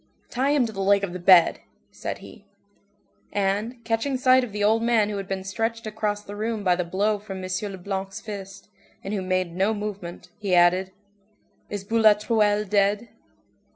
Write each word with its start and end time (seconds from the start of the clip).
"Tie 0.31 0.49
him 0.49 0.65
to 0.65 0.73
the 0.73 0.81
leg 0.81 1.03
of 1.03 1.13
the 1.13 1.19
bed," 1.19 1.59
said 1.91 2.17
he. 2.25 2.43
And, 3.31 3.83
catching 3.83 4.17
sight 4.17 4.43
of 4.43 4.51
the 4.51 4.63
old 4.63 4.81
man 4.81 5.09
who 5.09 5.17
had 5.17 5.27
been 5.27 5.43
stretched 5.43 5.85
across 5.85 6.23
the 6.23 6.35
room 6.35 6.63
by 6.63 6.75
the 6.75 6.83
blow 6.83 7.19
from 7.19 7.43
M. 7.43 7.47
Leblanc's 7.71 8.19
fist, 8.19 8.67
and 9.03 9.13
who 9.13 9.21
made 9.21 9.55
no 9.55 9.75
movement, 9.75 10.29
he 10.39 10.55
added:— 10.55 10.91
"Is 11.69 11.83
Boulatruelle 11.83 12.67
dead?" 12.67 13.09